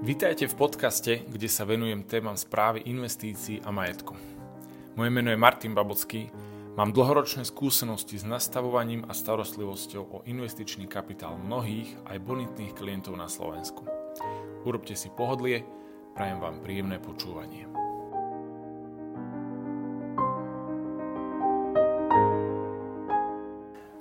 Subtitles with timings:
[0.00, 4.16] Vítajte v podcaste, kde sa venujem témam správy investícií a majetku.
[4.96, 6.32] Moje meno je Martin Babocký,
[6.72, 13.28] mám dlhoročné skúsenosti s nastavovaním a starostlivosťou o investičný kapitál mnohých aj bonitných klientov na
[13.28, 13.84] Slovensku.
[14.64, 15.68] Urobte si pohodlie,
[16.16, 17.68] prajem vám príjemné počúvanie.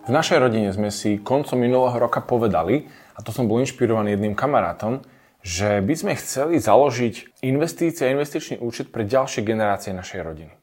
[0.07, 4.31] V našej rodine sme si koncom minulého roka povedali, a to som bol inšpirovaný jedným
[4.31, 5.03] kamarátom,
[5.39, 10.53] že by sme chceli založiť investície a investičný účet pre ďalšie generácie našej rodiny.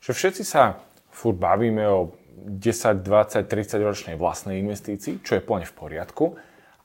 [0.00, 0.80] Že všetci sa
[1.12, 6.24] furt bavíme o 10, 20, 30 ročnej vlastnej investícii, čo je plne v poriadku,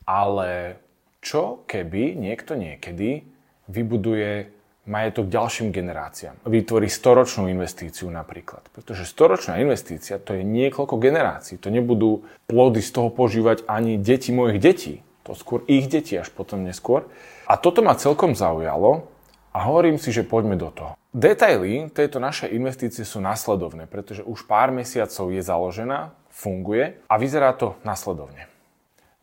[0.05, 0.77] ale
[1.23, 3.25] čo keby niekto niekedy
[3.67, 4.53] vybuduje
[4.87, 6.39] majetok ďalším generáciám.
[6.47, 8.63] Vytvorí storočnú investíciu napríklad.
[8.71, 11.59] Pretože storočná investícia to je niekoľko generácií.
[11.59, 14.95] To nebudú plody z toho požívať ani deti mojich detí.
[15.27, 17.03] To skôr ich deti až potom neskôr.
[17.47, 19.07] A toto ma celkom zaujalo
[19.55, 20.99] a hovorím si, že poďme do toho.
[21.15, 27.55] Detaily tejto našej investície sú nasledovné, pretože už pár mesiacov je založená, funguje a vyzerá
[27.55, 28.51] to nasledovne.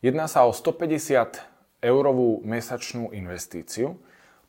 [0.00, 4.00] Jedná sa o 150 eurovú mesačnú investíciu.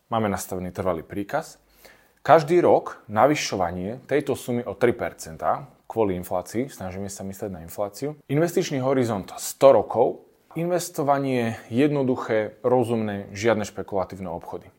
[0.07, 1.59] Máme nastavený trvalý príkaz.
[2.25, 5.37] Každý rok navyšovanie tejto sumy o 3%
[5.85, 8.17] kvôli inflácii, snažíme sa myslieť na infláciu.
[8.25, 10.24] Investičný horizont 100 rokov
[10.55, 14.71] Investovanie jednoduché, rozumné, žiadne špekulatívne obchody.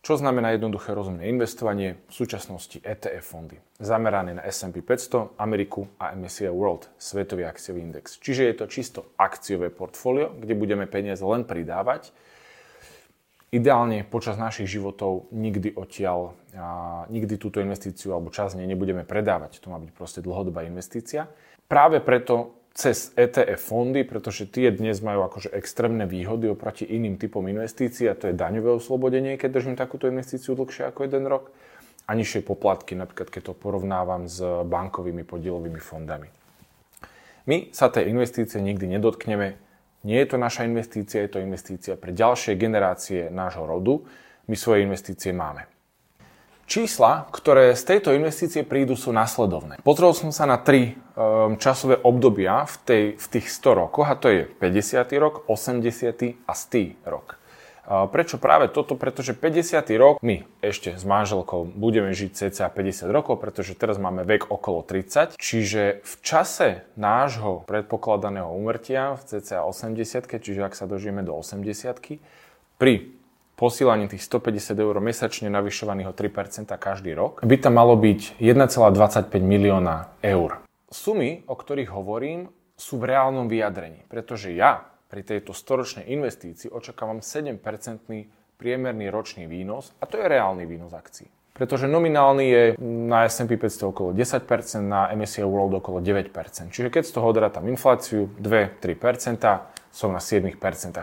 [0.00, 2.00] Čo znamená jednoduché, rozumné investovanie?
[2.08, 8.16] V súčasnosti ETF fondy, zamerané na S&P 500, Ameriku a MSCI World, svetový akciový index.
[8.16, 12.16] Čiže je to čisto akciové portfólio, kde budeme peniaze len pridávať.
[13.52, 19.60] Ideálne počas našich životov nikdy odtiaľ, a nikdy túto investíciu alebo čas nebudeme predávať.
[19.60, 21.28] To má byť proste dlhodobá investícia.
[21.68, 27.42] Práve preto cez ETF fondy, pretože tie dnes majú akože extrémne výhody oproti iným typom
[27.50, 31.50] investícií a to je daňové oslobodenie, keď držím takúto investíciu dlhšie ako jeden rok
[32.06, 36.30] a nižšie poplatky, napríklad keď to porovnávam s bankovými podielovými fondami.
[37.46, 39.58] My sa tej investície nikdy nedotkneme,
[40.06, 44.00] nie je to naša investícia, je to investícia pre ďalšie generácie nášho rodu.
[44.48, 45.68] My svoje investície máme.
[46.70, 49.82] Čísla, ktoré z tejto investície prídu, sú nasledovné.
[49.82, 54.14] Pozrel som sa na tri um, časové obdobia v, tej, v tých 100 rokoch a
[54.14, 55.02] to je 50.
[55.18, 56.46] rok, 80.
[56.46, 57.42] a 100 rok.
[57.90, 58.94] Prečo práve toto?
[58.94, 59.82] Pretože 50.
[59.98, 64.86] rok my ešte s manželkou budeme žiť cca 50 rokov, pretože teraz máme vek okolo
[64.86, 65.34] 30.
[65.34, 70.06] Čiže v čase nášho predpokladaného umrtia v cca 80,
[70.38, 72.22] čiže ak sa dožijeme do 80,
[72.78, 73.19] pri
[73.60, 79.28] posílanie tých 150 eur mesačne navyšovaných o 3% každý rok, by tam malo byť 1,25
[79.44, 80.64] milióna eur.
[80.88, 82.48] Sumy, o ktorých hovorím,
[82.80, 87.60] sú v reálnom vyjadrení, pretože ja pri tejto storočnej investícii očakávam 7%
[88.56, 91.28] priemerný ročný výnos a to je reálny výnos akcií.
[91.60, 94.48] Pretože nominálny je na S&P 500 okolo 10%,
[94.80, 96.72] na MSCI World okolo 9%.
[96.72, 99.44] Čiže keď z toho odrátam infláciu 2-3%,
[99.92, 100.56] som na 7%.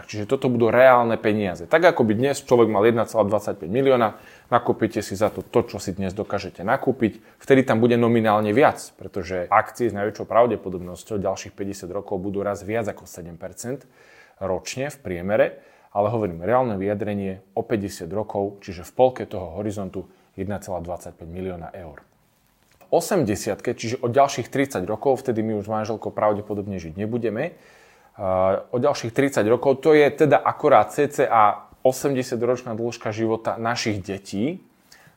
[0.10, 1.70] Čiže toto budú reálne peniaze.
[1.70, 4.18] Tak ako by dnes človek mal 1,25 milióna,
[4.50, 8.82] nakúpite si za to to, čo si dnes dokážete nakúpiť, vtedy tam bude nominálne viac,
[8.98, 13.86] pretože akcie s najväčšou pravdepodobnosťou ďalších 50 rokov budú raz viac ako 7%
[14.42, 15.62] ročne v priemere,
[15.94, 22.06] ale hovorím, reálne vyjadrenie o 50 rokov, čiže v polke toho horizontu 1,25 milióna eur.
[22.88, 27.60] 80 čiže o ďalších 30 rokov, vtedy my už manželkou pravdepodobne žiť nebudeme,
[28.72, 29.84] o ďalších 30 rokov.
[29.84, 34.64] To je teda akorát cca 80-ročná dĺžka života našich detí.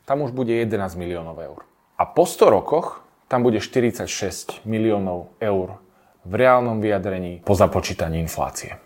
[0.05, 1.63] Tam už bude 11 miliónov eur.
[1.97, 3.01] A po 100 rokoch
[3.31, 5.79] tam bude 46 miliónov eur
[6.27, 8.77] v reálnom vyjadrení po započítaní inflácie.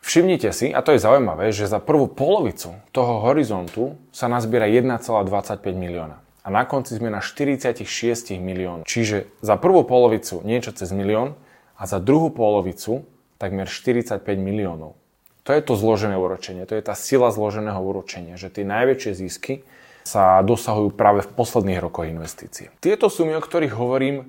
[0.00, 5.60] Všimnite si, a to je zaujímavé, že za prvú polovicu toho horizontu sa nazbiera 1,25
[5.76, 6.16] milióna.
[6.40, 7.84] A na konci sme na 46
[8.40, 8.88] miliónov.
[8.88, 11.36] Čiže za prvú polovicu niečo cez milión
[11.76, 13.04] a za druhú polovicu
[13.36, 14.96] takmer 45 miliónov.
[15.44, 19.64] To je to zložené úročenie, to je tá sila zloženého úročenia, že tie najväčšie zisky
[20.04, 22.72] sa dosahujú práve v posledných rokoch investície.
[22.80, 24.28] Tieto sumy, o ktorých hovorím,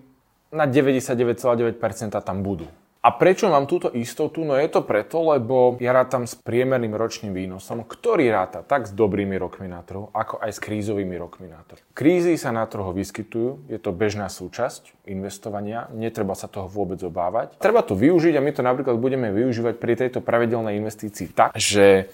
[0.52, 1.80] na 99,9%
[2.20, 2.68] tam budú.
[3.02, 4.46] A prečo mám túto istotu?
[4.46, 8.94] No je to preto, lebo ja rátam s priemerným ročným výnosom, ktorý ráta tak s
[8.94, 11.82] dobrými rokmi na trhu, ako aj s krízovými rokmi na trhu.
[11.98, 17.58] Krízy sa na trhu vyskytujú, je to bežná súčasť investovania, netreba sa toho vôbec obávať.
[17.58, 22.06] Treba to využiť a my to napríklad budeme využívať pri tejto pravidelnej investícii tak, že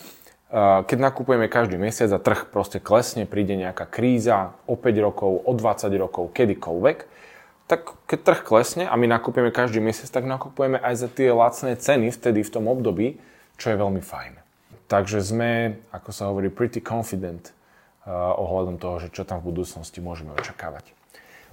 [0.87, 5.51] keď nakupujeme každý mesiac a trh proste klesne, príde nejaká kríza o 5 rokov, o
[5.51, 6.97] 20 rokov, kedykoľvek,
[7.67, 11.75] tak keď trh klesne a my nakupujeme každý mesiac, tak nakupujeme aj za tie lacné
[11.75, 13.19] ceny vtedy v tom období,
[13.59, 14.33] čo je veľmi fajn.
[14.87, 17.51] takže sme, ako sa hovorí, pretty confident
[18.07, 20.95] uh, ohľadom toho, že čo tam v budúcnosti môžeme očakávať.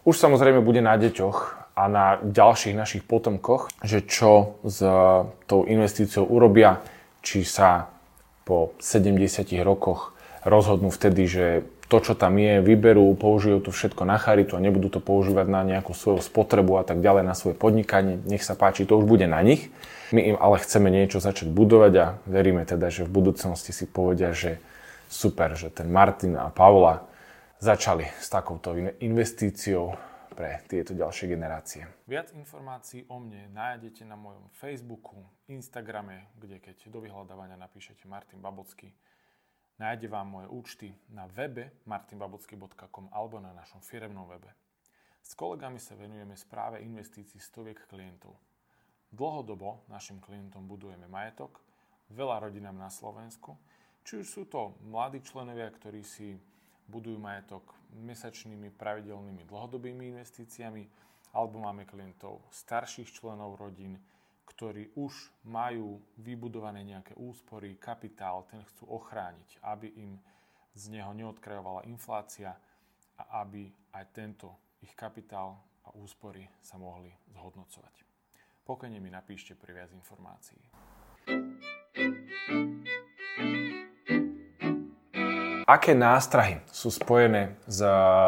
[0.07, 1.39] Už samozrejme bude na deťoch
[1.75, 4.79] a na ďalších našich potomkoch, že čo s
[5.51, 6.79] tou investíciou urobia,
[7.25, 7.91] či sa
[8.47, 9.19] po 70
[9.67, 10.15] rokoch
[10.45, 11.47] rozhodnú vtedy, že
[11.89, 15.61] to, čo tam je, vyberú, použijú to všetko na charitu a nebudú to používať na
[15.63, 18.21] nejakú svoju spotrebu a tak ďalej, na svoje podnikanie.
[18.25, 19.69] Nech sa páči, to už bude na nich.
[20.13, 24.33] My im ale chceme niečo začať budovať a veríme teda, že v budúcnosti si povedia,
[24.33, 24.57] že
[25.13, 27.05] super, že ten Martin a Paula
[27.61, 29.97] začali s takouto investíciou
[30.35, 31.87] pre tieto ďalšie generácie.
[32.11, 38.43] Viac informácií o mne nájdete na mojom Facebooku, Instagrame, kde keď do vyhľadávania napíšete Martin
[38.43, 38.91] Babocký,
[39.79, 44.51] nájde vám moje účty na webe martinbabocky.com alebo na našom firemnom webe.
[45.25, 48.37] S kolegami sa venujeme správe investícií stoviek klientov.
[49.09, 51.63] Dlhodobo našim klientom budujeme majetok,
[52.13, 53.57] veľa rodinám na Slovensku,
[54.05, 56.37] či už sú to mladí členovia, ktorí si
[56.85, 60.85] budujú majetok mesačnými pravidelnými dlhodobými investíciami,
[61.33, 63.97] alebo máme klientov starších členov rodín,
[64.45, 65.13] ktorí už
[65.49, 70.21] majú vybudované nejaké úspory, kapitál, ten chcú ochrániť, aby im
[70.75, 72.55] z neho neodkrajovala inflácia
[73.19, 74.53] a aby aj tento
[74.83, 75.57] ich kapitál
[75.87, 78.05] a úspory sa mohli zhodnocovať.
[78.65, 80.61] Pokojne mi napíšte pri viac informácií.
[85.65, 87.81] Aké nástrahy sú spojené s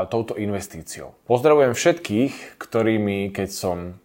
[0.08, 1.12] touto investíciou?
[1.28, 4.00] Pozdravujem všetkých, ktorými, keď som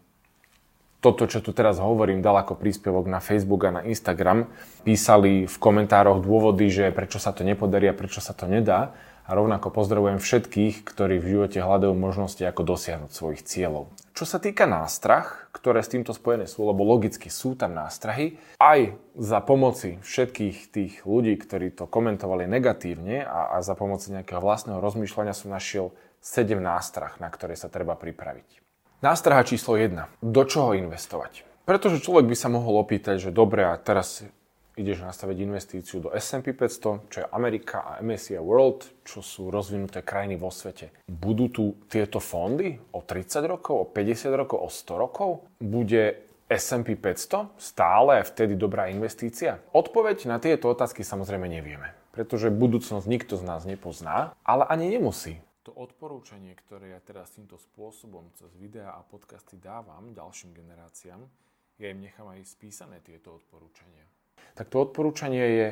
[1.02, 4.46] toto, čo tu teraz hovorím, dal ako príspevok na Facebook a na Instagram,
[4.86, 8.94] písali v komentároch dôvody, že prečo sa to nepodarí a prečo sa to nedá.
[9.26, 13.90] A rovnako pozdravujem všetkých, ktorí v živote hľadajú možnosti, ako dosiahnuť svojich cieľov.
[14.12, 15.24] Čo sa týka nástrah,
[15.56, 20.94] ktoré s týmto spojené sú, lebo logicky sú tam nástrahy, aj za pomoci všetkých tých
[21.08, 26.60] ľudí, ktorí to komentovali negatívne a, a za pomoci nejakého vlastného rozmýšľania som našiel 7
[26.60, 28.71] nástrah, na ktoré sa treba pripraviť.
[29.02, 30.22] Nástraha číslo 1.
[30.22, 31.42] Do čoho investovať?
[31.66, 34.22] Pretože človek by sa mohol opýtať, že dobre, a teraz
[34.78, 40.06] ideš nastaviť investíciu do S&P 500, čo je Amerika a MSCI World, čo sú rozvinuté
[40.06, 40.94] krajiny vo svete.
[41.10, 45.30] Budú tu tieto fondy o 30 rokov, o 50 rokov, o 100 rokov?
[45.58, 49.66] Bude S&P 500 stále vtedy dobrá investícia?
[49.74, 55.42] Odpoveď na tieto otázky samozrejme nevieme, pretože budúcnosť nikto z nás nepozná, ale ani nemusí.
[55.62, 61.22] To odporúčanie, ktoré ja teraz týmto spôsobom cez videá a podcasty dávam ďalším generáciám,
[61.78, 64.06] ja im nechám aj spísané tieto odporúčania
[64.54, 65.68] tak to odporúčanie je,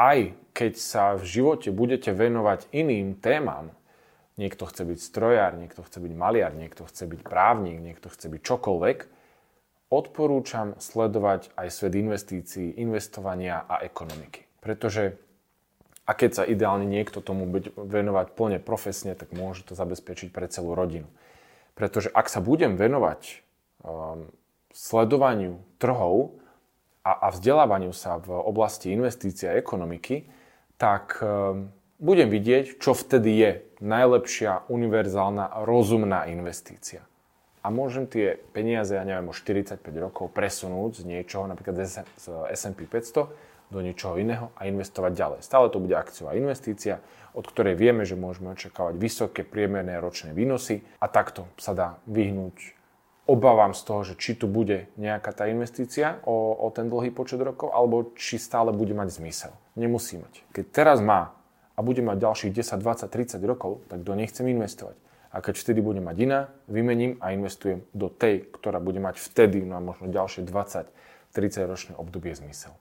[0.00, 0.18] aj
[0.56, 3.70] keď sa v živote budete venovať iným témam,
[4.40, 8.40] niekto chce byť strojár, niekto chce byť maliar, niekto chce byť právnik, niekto chce byť
[8.40, 8.98] čokoľvek,
[9.92, 14.48] odporúčam sledovať aj svet investícií, investovania a ekonomiky.
[14.64, 15.20] Pretože
[16.02, 17.46] a keď sa ideálne niekto tomu
[17.76, 21.06] venovať plne profesne, tak môže to zabezpečiť pre celú rodinu.
[21.78, 23.40] Pretože ak sa budem venovať
[23.80, 24.28] um,
[24.74, 26.42] sledovaniu trhov,
[27.02, 30.30] a, a vzdelávaniu sa v oblasti investície a ekonomiky,
[30.78, 31.26] tak e,
[31.98, 33.50] budem vidieť, čo vtedy je
[33.82, 37.02] najlepšia, univerzálna, rozumná investícia.
[37.62, 42.02] A môžem tie peniaze, ja neviem, o 45 rokov presunúť z niečoho, napríklad z
[42.54, 45.40] S&P 500 do niečoho iného a investovať ďalej.
[45.40, 47.00] Stále to bude akciová investícia,
[47.32, 52.76] od ktorej vieme, že môžeme očakávať vysoké priemerné ročné výnosy a takto sa dá vyhnúť
[53.24, 57.40] obávam z toho, že či tu bude nejaká tá investícia o, o ten dlhý počet
[57.40, 59.52] rokov, alebo či stále bude mať zmysel.
[59.78, 60.44] Nemusí mať.
[60.52, 61.32] Keď teraz má
[61.72, 64.98] a bude mať ďalších 10, 20, 30 rokov, tak do nej chcem investovať.
[65.32, 69.64] A keď vtedy bude mať iná, vymením a investujem do tej, ktorá bude mať vtedy,
[69.64, 70.92] no a možno ďalšie 20,
[71.32, 72.76] 30 ročné obdobie zmysel.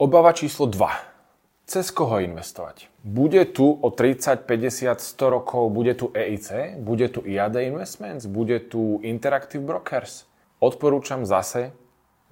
[0.00, 2.88] Obava číslo 2 cez koho investovať.
[3.04, 8.64] Bude tu o 30, 50, 100 rokov, bude tu EIC, bude tu IAD Investments, bude
[8.64, 10.24] tu Interactive Brokers.
[10.56, 11.76] Odporúčam zase,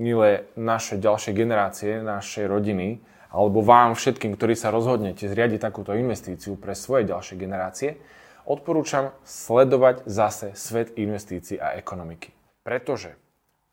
[0.00, 6.56] milé naše ďalšie generácie, našej rodiny, alebo vám všetkým, ktorí sa rozhodnete zriadiť takúto investíciu
[6.56, 8.00] pre svoje ďalšie generácie,
[8.48, 12.32] odporúčam sledovať zase svet investícií a ekonomiky.
[12.64, 13.20] Pretože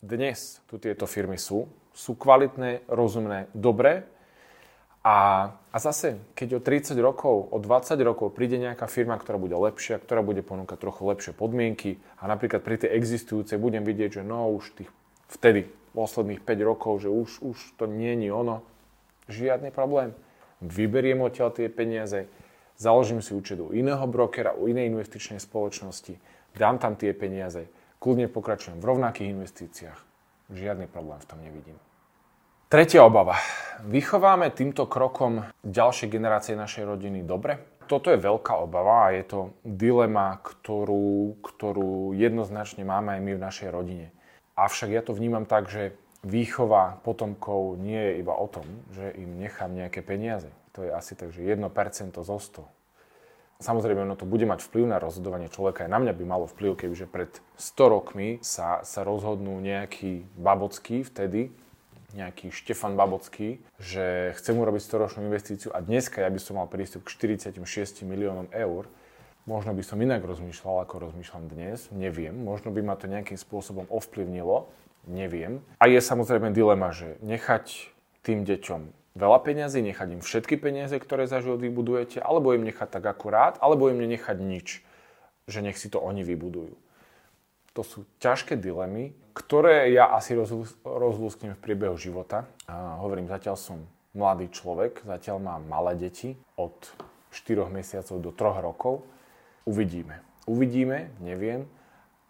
[0.04, 4.04] dnes tu tieto firmy sú, sú kvalitné, rozumné, dobré
[5.06, 9.54] a, a zase, keď o 30 rokov, o 20 rokov príde nejaká firma, ktorá bude
[9.54, 14.24] lepšia, ktorá bude ponúkať trochu lepšie podmienky a napríklad pri tej existujúcej budem vidieť, že
[14.26, 14.90] no už tých
[15.30, 18.66] vtedy, posledných 5 rokov, že už, už to nie je ono,
[19.30, 20.12] žiadny problém.
[20.60, 22.26] Vyberiem odtiaľ tie peniaze,
[22.74, 26.18] založím si účet u iného brokera, u inej investičnej spoločnosti,
[26.58, 27.70] dám tam tie peniaze,
[28.02, 30.15] kľudne pokračujem v rovnakých investíciách.
[30.54, 31.78] Žiadny problém v tom nevidím.
[32.70, 33.38] Tretia obava.
[33.86, 37.62] Vychováme týmto krokom ďalšie generácie našej rodiny dobre?
[37.86, 43.44] Toto je veľká obava a je to dilema, ktorú, ktorú jednoznačne máme aj my v
[43.46, 44.08] našej rodine.
[44.58, 45.94] Avšak ja to vnímam tak, že
[46.26, 50.50] výchova potomkov nie je iba o tom, že im nechám nejaké peniaze.
[50.74, 51.62] To je asi tak, že 1%
[52.18, 52.75] zo 100.
[53.64, 55.88] Samozrejme, ono to bude mať vplyv na rozhodovanie človeka.
[55.88, 61.08] Aj na mňa by malo vplyv, kebyže pred 100 rokmi sa, sa rozhodnú nejaký Babocký
[61.08, 61.56] vtedy,
[62.16, 66.68] nejaký Štefan Babocký, že chce mu robiť storočnú investíciu a dneska ja by som mal
[66.68, 68.88] prístup k 46 miliónom eur,
[69.48, 72.36] možno by som inak rozmýšľal, ako rozmýšľam dnes, neviem.
[72.36, 74.68] Možno by ma to nejakým spôsobom ovplyvnilo,
[75.08, 75.64] neviem.
[75.80, 77.92] A je samozrejme dilema, že nechať
[78.26, 83.00] tým deťom veľa peňazí, nechať im všetky peniaze, ktoré za život vybudujete, alebo im nechať
[83.00, 84.84] tak akurát, alebo im nenechať nič,
[85.48, 86.76] že nech si to oni vybudujú.
[87.76, 90.32] To sú ťažké dilemy, ktoré ja asi
[90.84, 92.48] rozlúsknem v priebehu života.
[92.72, 93.84] A hovorím, zatiaľ som
[94.16, 96.72] mladý človek, zatiaľ mám malé deti od
[97.36, 99.04] 4 mesiacov do 3 rokov.
[99.68, 100.24] Uvidíme.
[100.48, 101.68] Uvidíme, neviem,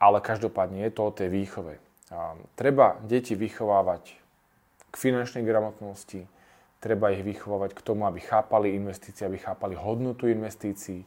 [0.01, 1.77] ale každopádne je to o tej výchove.
[2.09, 4.17] A treba deti vychovávať
[4.89, 6.25] k finančnej gramotnosti,
[6.85, 11.01] treba ich vychovávať k tomu, aby chápali investície, aby chápali hodnotu investícií.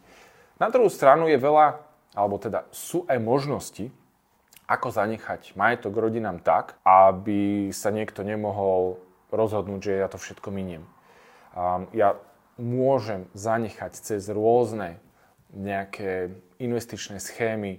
[0.59, 1.79] Na druhú stranu je veľa,
[2.19, 3.87] alebo teda sú aj možnosti,
[4.67, 8.99] ako zanechať majetok rodinám tak, aby sa niekto nemohol
[9.31, 10.83] rozhodnúť, že ja to všetko miniem.
[11.95, 12.19] Ja
[12.59, 14.99] môžem zanechať cez rôzne
[15.55, 17.79] nejaké investičné schémy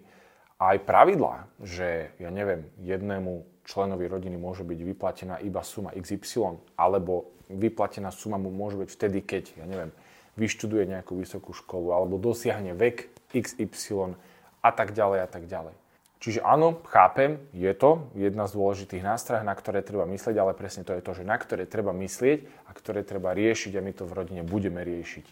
[0.56, 7.30] aj pravidlá, že ja neviem, jednému členovi rodiny môže byť vyplatená iba suma XY, alebo
[7.54, 9.94] vyplatená suma mu môže byť vtedy, keď, ja neviem,
[10.34, 14.18] vyštuduje nejakú vysokú školu alebo dosiahne vek XY
[14.66, 15.76] a tak ďalej a tak ďalej.
[16.20, 20.84] Čiže áno, chápem, je to jedna z dôležitých nástrojov, na ktoré treba myslieť, ale presne
[20.84, 24.04] to je to, že na ktoré treba myslieť a ktoré treba riešiť a my to
[24.04, 25.26] v rodine budeme riešiť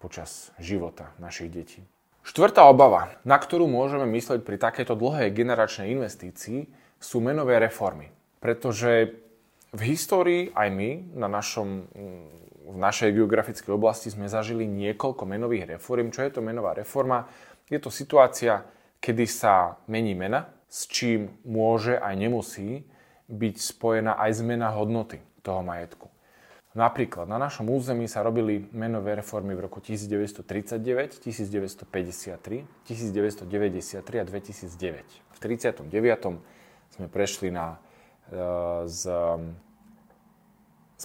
[0.00, 1.84] počas života našich detí.
[2.24, 8.10] Štvrtá obava, na ktorú môžeme myslieť pri takejto dlhej generačnej investícii, sú menové reformy.
[8.38, 9.16] Pretože
[9.74, 11.88] v histórii aj my na našom,
[12.64, 16.14] v našej geografickej oblasti sme zažili niekoľko menových reform.
[16.14, 17.26] Čo je to menová reforma?
[17.66, 18.62] Je to situácia,
[19.00, 22.84] kedy sa mení mena, s čím môže aj nemusí
[23.28, 26.12] byť spojená aj zmena hodnoty toho majetku.
[26.74, 35.06] Napríklad na našom území sa robili menové reformy v roku 1939, 1953, 1993 a 2009.
[35.14, 36.42] V 39.
[36.94, 37.82] sme prešli na,
[38.30, 39.02] e, z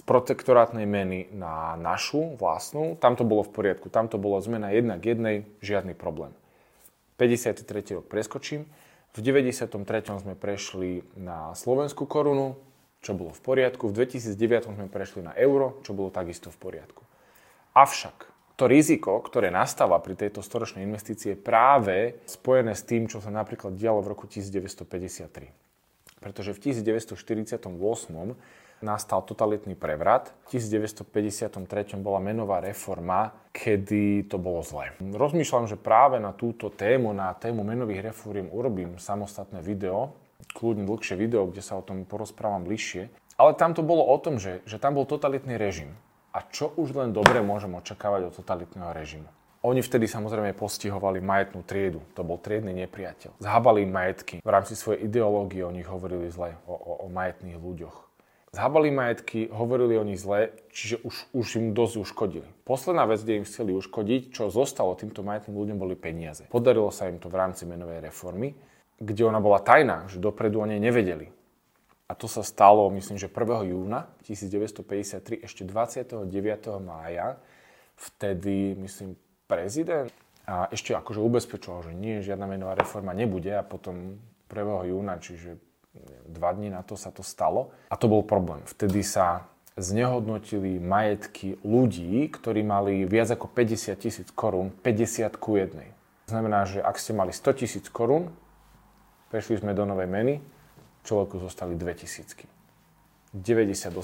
[0.08, 4.96] protektorátnej meny na našu vlastnú, tam to bolo v poriadku, tam to bolo zmena jedna
[4.96, 6.32] k jednej, žiadny problém.
[7.20, 7.68] 53.
[8.00, 8.64] rok preskočím,
[9.12, 9.68] v 93.
[10.22, 12.56] sme prešli na slovenskú korunu,
[13.04, 17.04] čo bolo v poriadku, v 2009 sme prešli na euro, čo bolo takisto v poriadku.
[17.76, 18.24] Avšak
[18.56, 23.28] to riziko, ktoré nastáva pri tejto storočnej investície, je práve spojené s tým, čo sa
[23.28, 25.69] napríklad dialo v roku 1953.
[26.20, 27.66] Pretože v 1948
[28.80, 30.32] nastal totalitný prevrat.
[30.48, 34.92] V 1953 bola menová reforma, kedy to bolo zle.
[35.00, 40.16] Rozmýšľam, že práve na túto tému, na tému menových reform urobím samostatné video,
[40.56, 43.12] kľudne dlhšie video, kde sa o tom porozprávam bližšie.
[43.36, 45.96] Ale tam to bolo o tom, že, že tam bol totalitný režim.
[46.30, 49.28] A čo už len dobre môžem očakávať od totalitného režimu?
[49.60, 52.00] Oni vtedy samozrejme postihovali majetnú triedu.
[52.16, 53.36] To bol triedny nepriateľ.
[53.44, 54.40] Zhábali majetky.
[54.40, 58.10] V rámci svojej ideológie o nich hovorili zle, o, o, o majetných ľuďoch
[58.50, 62.48] zhabali majetky, hovorili o nich zle, čiže už, už im dosť uškodili.
[62.66, 66.46] Posledná vec, kde im chceli uškodiť, čo zostalo týmto majetným ľuďom, boli peniaze.
[66.50, 68.58] Podarilo sa im to v rámci menovej reformy,
[68.98, 71.30] kde ona bola tajná, že dopredu o nej nevedeli.
[72.10, 73.70] A to sa stalo, myslím, že 1.
[73.70, 76.26] júna 1953, ešte 29.
[76.82, 77.38] mája,
[77.94, 79.14] vtedy, myslím,
[79.50, 80.14] prezident
[80.46, 84.90] a ešte akože ubezpečoval, že nie, žiadna menová reforma nebude a potom 1.
[84.94, 85.58] júna, čiže
[86.30, 87.74] dva dní na to sa to stalo.
[87.90, 88.62] A to bol problém.
[88.70, 95.90] Vtedy sa znehodnotili majetky ľudí, ktorí mali viac ako 50 tisíc korún, 50 ku jednej.
[96.30, 98.30] Znamená, že ak ste mali 100 tisíc korún,
[99.34, 100.38] prešli sme do novej meny,
[101.02, 102.46] človeku zostali 2 tisícky.
[103.34, 103.94] 98%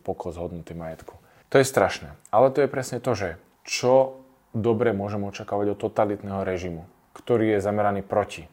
[0.00, 1.16] pokles hodnoty majetku.
[1.48, 2.12] To je strašné.
[2.30, 4.19] Ale to je presne to, že čo
[4.54, 8.46] dobre môžeme očakávať od totalitného režimu, ktorý je zameraný proti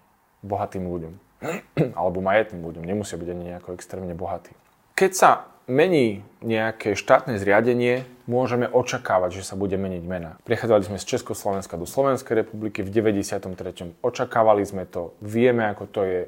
[0.46, 1.14] bohatým ľuďom.
[2.00, 4.54] alebo majetným ľuďom, nemusia byť ani nejako extrémne bohatí.
[4.98, 5.32] Keď sa
[5.70, 10.42] mení nejaké štátne zriadenie, môžeme očakávať, že sa bude meniť mena.
[10.48, 13.94] Prechádzali sme z Československa do Slovenskej republiky v 93.
[14.02, 16.22] Očakávali sme to, vieme, ako to je.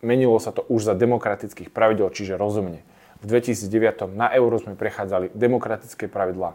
[0.00, 2.86] Menilo sa to už za demokratických pravidel, čiže rozumne.
[3.20, 6.54] v 2009 na euro sme prechádzali demokratické pravidlá,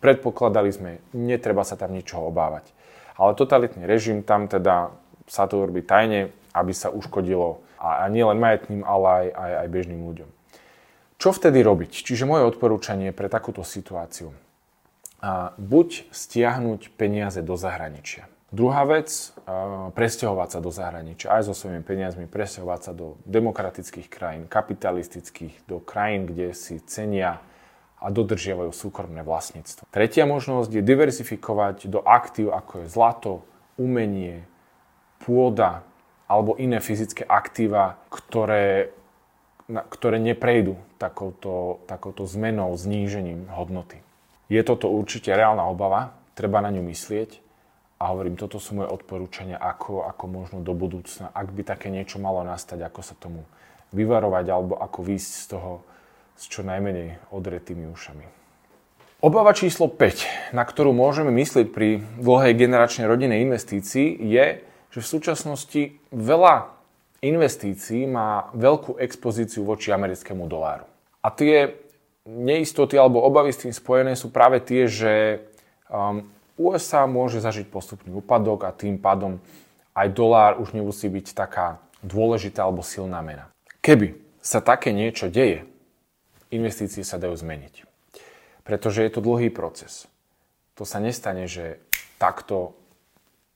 [0.00, 2.72] predpokladali sme, netreba sa tam ničoho obávať.
[3.20, 4.90] Ale totalitný režim tam teda
[5.28, 9.68] sa to robí tajne, aby sa uškodilo a, a nielen majetným, ale aj, aj, aj
[9.70, 10.30] bežným ľuďom.
[11.20, 11.92] Čo vtedy robiť?
[12.00, 14.32] Čiže moje odporúčanie pre takúto situáciu.
[15.20, 18.24] A buď stiahnuť peniaze do zahraničia.
[18.50, 19.30] Druhá vec,
[19.94, 25.78] presťahovať sa do zahraničia, aj so svojimi peniazmi, presťahovať sa do demokratických krajín, kapitalistických, do
[25.78, 27.38] krajín, kde si cenia
[28.00, 29.84] a dodržiavajú súkromné vlastníctvo.
[29.92, 33.32] Tretia možnosť je diversifikovať do aktív, ako je zlato,
[33.76, 34.48] umenie,
[35.20, 35.84] pôda
[36.24, 38.94] alebo iné fyzické aktíva, ktoré,
[39.68, 44.00] ktoré neprejdú takouto, takouto zmenou, znížením hodnoty.
[44.48, 47.42] Je toto určite reálna obava, treba na ňu myslieť
[48.00, 52.16] a hovorím, toto sú moje odporúčania, ako, ako možno do budúcna, ak by také niečo
[52.16, 53.44] malo nastať, ako sa tomu
[53.92, 55.82] vyvarovať alebo ako výjsť z toho
[56.40, 58.24] s čo najmenej odretými ušami.
[59.20, 65.10] Obava číslo 5, na ktorú môžeme myslieť pri dlhej generačnej rodinnej investícii, je, že v
[65.12, 66.72] súčasnosti veľa
[67.20, 70.88] investícií má veľkú expozíciu voči americkému doláru.
[71.20, 71.76] A tie
[72.24, 75.44] neistoty alebo obavy s tým spojené sú práve tie, že
[75.92, 76.24] um,
[76.56, 79.36] USA môže zažiť postupný úpadok a tým pádom
[79.92, 83.52] aj dolár už nemusí byť taká dôležitá alebo silná mena.
[83.84, 85.68] Keby sa také niečo deje,
[86.50, 87.86] investície sa dajú zmeniť.
[88.66, 90.10] Pretože je to dlhý proces.
[90.76, 91.80] To sa nestane, že
[92.20, 92.76] takto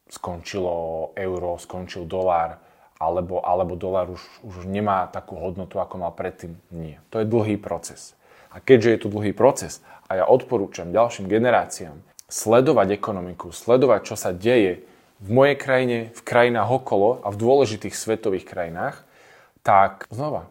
[0.09, 2.63] skončilo euro, skončil dolár,
[2.99, 6.57] alebo, alebo dolár už, už nemá takú hodnotu, ako mal predtým.
[6.71, 7.03] Nie.
[7.11, 8.15] To je dlhý proces.
[8.55, 11.99] A keďže je to dlhý proces a ja odporúčam ďalším generáciám,
[12.31, 14.87] sledovať ekonomiku, sledovať, čo sa deje
[15.19, 19.03] v mojej krajine, v krajinách okolo a v dôležitých svetových krajinách,
[19.67, 20.47] tak znova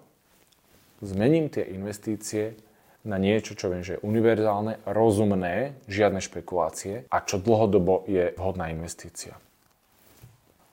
[1.03, 2.55] zmením tie investície
[3.03, 8.71] na niečo, čo viem, že je univerzálne, rozumné, žiadne špekulácie a čo dlhodobo je vhodná
[8.71, 9.35] investícia.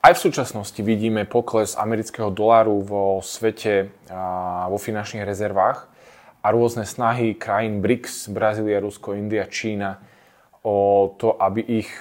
[0.01, 5.85] Aj v súčasnosti vidíme pokles amerického doláru vo svete, a vo finančných rezervách
[6.41, 10.01] a rôzne snahy krajín BRICS, Brazília, Rusko, India, Čína
[10.65, 11.91] o to, aby ich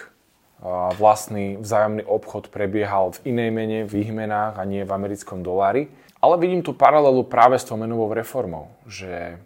[0.96, 5.92] vlastný vzájomný obchod prebiehal v inej mene, v ich menách a nie v americkom dolári.
[6.20, 9.40] Ale vidím tu paralelu práve s tou menovou reformou, že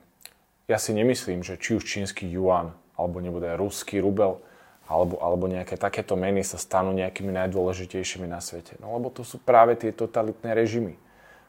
[0.67, 4.43] ja si nemyslím, že či už čínsky yuan, alebo nebude ruský rubel,
[4.85, 8.77] alebo, alebo nejaké takéto meny sa stanú nejakými najdôležitejšími na svete.
[8.83, 10.99] No lebo to sú práve tie totalitné režimy.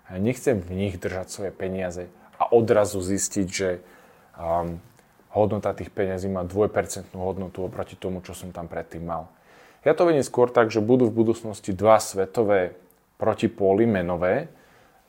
[0.07, 2.07] Ja nechcem v nich držať svoje peniaze
[2.37, 3.69] a odrazu zistiť, že
[4.37, 4.77] um,
[5.35, 9.27] hodnota tých peniazí má 2% hodnotu oproti tomu, čo som tam predtým mal.
[9.83, 12.73] Ja to vidím skôr tak, že budú v budúcnosti dva svetové
[13.19, 14.49] protipóly menové.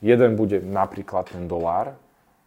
[0.01, 1.97] Jeden bude napríklad ten dolár,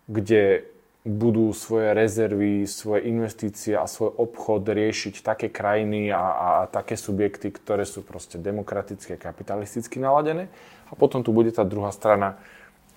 [0.06, 0.64] kde
[1.00, 6.94] budú svoje rezervy, svoje investície a svoj obchod riešiť také krajiny a, a, a také
[6.94, 10.52] subjekty, ktoré sú proste demokratické, kapitalisticky naladené.
[10.90, 12.36] A potom tu bude tá druhá strana,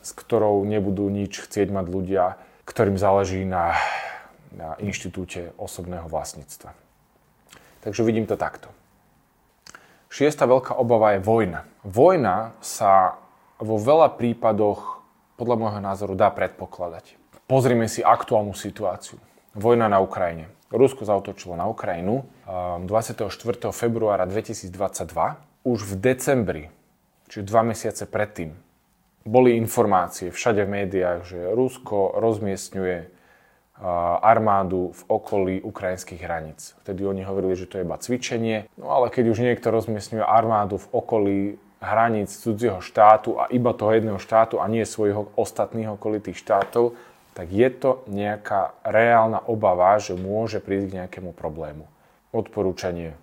[0.04, 2.24] s ktorou nebudú nič chcieť mať ľudia,
[2.68, 3.80] ktorým záleží na
[4.54, 6.74] na Inštitúte osobného vlastníctva.
[7.82, 8.70] Takže vidím to takto.
[10.13, 11.66] Šiesta veľká obava je vojna.
[11.82, 13.18] Vojna sa
[13.63, 14.99] vo veľa prípadoch
[15.39, 17.15] podľa môjho názoru dá predpokladať.
[17.47, 19.17] Pozrime si aktuálnu situáciu.
[19.56, 20.52] Vojna na Ukrajine.
[20.73, 23.30] Rusko zautočilo na Ukrajinu 24.
[23.30, 25.38] Ehm, februára 2022.
[25.63, 26.63] Už v decembri,
[27.32, 28.52] čiže dva mesiace predtým,
[29.23, 33.13] boli informácie všade v médiách, že Rusko rozmiestňuje
[34.21, 36.78] armádu v okolí ukrajinských hraníc.
[36.86, 40.78] Vtedy oni hovorili, že to je iba cvičenie, no ale keď už niekto rozmiestňuje armádu
[40.78, 41.39] v okolí
[41.84, 46.96] hraníc cudzieho štátu a iba toho jedného štátu a nie svojich ostatných okolitých štátov,
[47.36, 51.89] tak je to nejaká reálna obava, že môže prísť k nejakému problému.
[52.32, 53.19] Odporúčanie.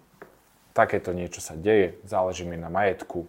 [0.77, 3.27] Takéto niečo sa deje, záleží mi na majetku,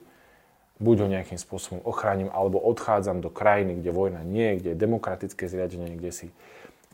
[0.82, 4.84] buď ho nejakým spôsobom ochránim, alebo odchádzam do krajiny, kde vojna nie je, kde je
[4.84, 6.28] demokratické zriadenie, kde si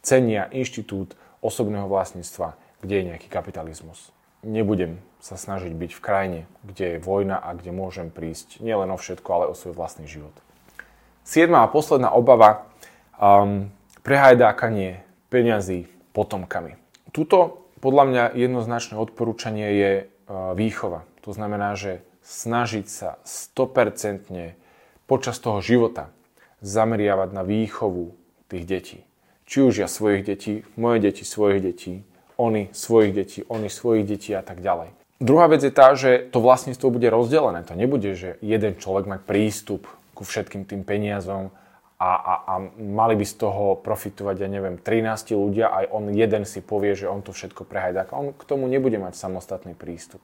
[0.03, 4.11] cenia inštitút osobného vlastníctva, kde je nejaký kapitalizmus.
[4.45, 8.97] Nebudem sa snažiť byť v krajine, kde je vojna a kde môžem prísť nielen o
[8.97, 10.33] všetko, ale o svoj vlastný život.
[11.27, 12.69] Siedma a posledná obava,
[13.19, 13.67] um,
[14.05, 16.79] prehajdákanie peňazí potomkami.
[17.11, 21.03] Tuto podľa mňa jednoznačné odporúčanie je uh, výchova.
[21.27, 24.55] To znamená, že snažiť sa 100%
[25.07, 26.11] počas toho života
[26.63, 28.15] zameriavať na výchovu
[28.47, 28.99] tých detí.
[29.47, 32.03] Či už ja svojich detí, moje deti svojich detí,
[32.37, 34.93] oni svojich detí, oni svojich detí a tak ďalej.
[35.17, 37.65] Druhá vec je tá, že to vlastníctvo bude rozdelené.
[37.65, 41.49] To nebude, že jeden človek má prístup ku všetkým tým peniazom
[41.97, 46.45] a, a, a mali by z toho profitovať, ja neviem, 13 ľudia, aj on jeden
[46.45, 48.13] si povie, že on to všetko prehajdáka.
[48.13, 50.21] On k tomu nebude mať samostatný prístup.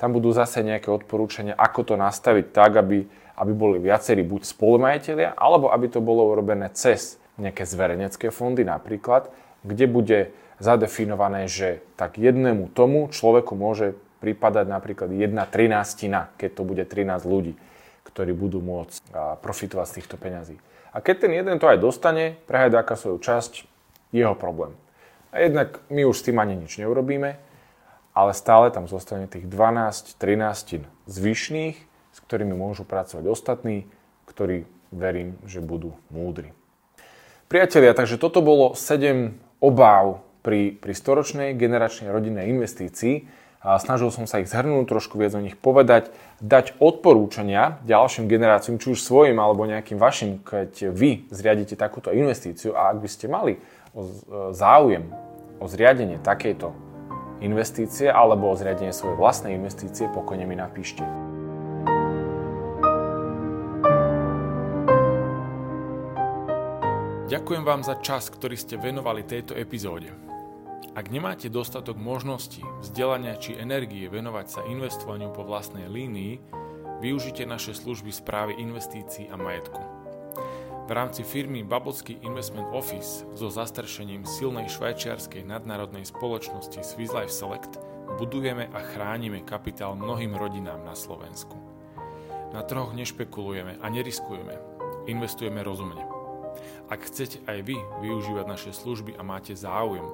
[0.00, 3.04] Tam budú zase nejaké odporúčania, ako to nastaviť tak, aby,
[3.36, 9.28] aby boli viacerí buď spolumajiteľia, alebo aby to bolo urobené cez nejaké zverejnecké fondy napríklad,
[9.60, 10.18] kde bude
[10.58, 17.26] zadefinované, že tak jednému tomu človeku môže pripadať napríklad jedna trinástina, keď to bude 13
[17.28, 17.54] ľudí,
[18.08, 19.12] ktorí budú môcť
[19.42, 20.56] profitovať z týchto peňazí.
[20.94, 23.66] A keď ten jeden to aj dostane, prehajdáka svoju časť,
[24.14, 24.78] jeho problém.
[25.34, 27.34] A jednak my už s tým ani nič neurobíme,
[28.14, 31.76] ale stále tam zostane tých 12, 13 zvyšných,
[32.14, 33.90] s ktorými môžu pracovať ostatní,
[34.30, 36.54] ktorí verím, že budú múdri.
[37.50, 43.24] Priatelia, takže toto bolo 7 obáv pri, pri storočnej generačnej rodinnej investícii
[43.64, 46.12] a snažil som sa ich zhrnúť, trošku viac o nich povedať,
[46.44, 52.76] dať odporúčania ďalším generáciám, či už svojim alebo nejakým vašim, keď vy zriadite takúto investíciu
[52.76, 53.56] a ak by ste mali
[54.52, 55.08] záujem
[55.56, 56.76] o zriadenie takejto
[57.40, 61.00] investície alebo o zriadenie svojej vlastnej investície, pokojne mi napíšte.
[67.32, 70.33] Ďakujem vám za čas, ktorý ste venovali tejto epizóde.
[70.94, 76.38] Ak nemáte dostatok možností, vzdelania či energie venovať sa investovaniu po vlastnej línii,
[77.02, 79.82] využite naše služby správy investícií a majetku.
[80.86, 87.82] V rámci firmy Babelsky Investment Office so zastrešením silnej švajčiarskej nadnárodnej spoločnosti Swiss Life Select
[88.14, 91.58] budujeme a chránime kapitál mnohým rodinám na Slovensku.
[92.54, 94.54] Na trhoch nešpekulujeme a neriskujeme.
[95.10, 96.06] Investujeme rozumne.
[96.86, 100.06] Ak chcete aj vy využívať naše služby a máte záujem,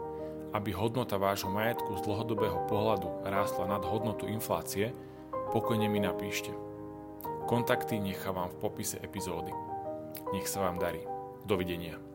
[0.50, 4.90] aby hodnota vášho majetku z dlhodobého pohľadu rástla nad hodnotu inflácie,
[5.54, 6.50] pokojne mi napíšte.
[7.46, 9.54] Kontakty nechávam v popise epizódy.
[10.34, 11.02] Nech sa vám darí.
[11.46, 12.09] Dovidenia.